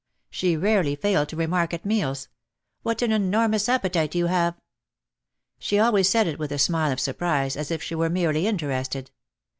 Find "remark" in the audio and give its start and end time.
1.35-1.75